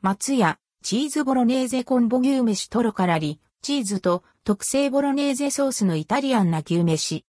[0.00, 7.24] 松屋、チーズボロネーゼコンボ牛飯トロカラリ、チーズと特製ボロネーゼソースのイタリアンな牛飯。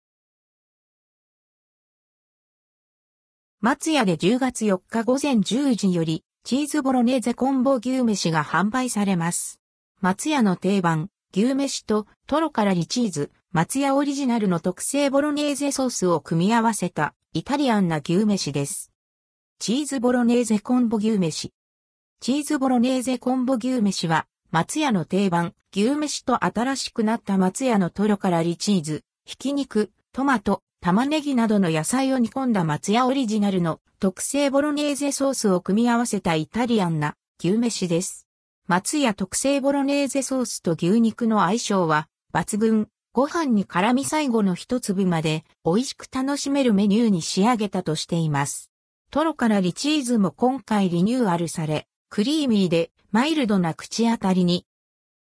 [3.61, 9.61] 松屋で10月4日午前10時より、チーズボロネーゼコンボ牛飯が販売されます。
[10.01, 18.91] 松屋の定番、牛飯とトロからリチーズ、松屋オリジナルの特製ボロネーゼソースを組み合わせたイタリアンな牛飯です。
[19.57, 21.53] チーズボロネーゼコンボ牛飯。
[22.19, 38.27] チーズボロネーゼコンボ牛飯は、松屋の定番、牛飯と新しくなった松屋のトロからリチーズ、ひき肉、トマト、玉ねぎなどの野菜を煮込んだ松屋オリジナルの特製ボロネーゼソースを組み合わせたイタリアンな牛飯です。
[38.65, 42.89] 松屋特製ボロネーゼソースと牛肉の相性は抜群。
[43.13, 48.69] ご飯に絡み最後の一粒まで美味しく楽しめるメニューに仕上げたとしています。
[49.09, 54.65] トロからリチーズも今回リニューアルされ、クリーミーでマイルドな口当たりに。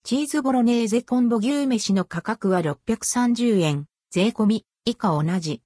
[0.04, 5.62] チーズボロネーゼコンボ牛飯の価格は630円、税込み以下同じ。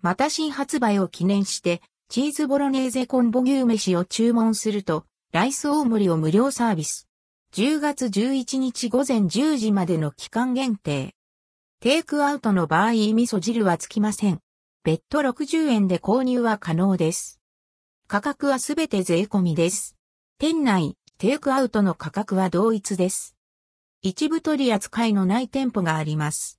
[0.00, 7.08] また新発売を記念して、チーズボロネーゼコンボ牛飯を注文すると、ライス大盛りを無料サービス。
[7.52, 11.14] 10月11日午前10時までの期間限定。
[11.80, 14.40] テイクアウトの場合味噌汁はつきません。
[14.82, 17.38] 別途60円で購入は可能です。
[18.06, 19.97] 価格はすべて税込みです。
[20.40, 23.34] 店内、テイクアウトの価格は同一です。
[24.02, 26.56] 一部取り扱いのない店舗があります。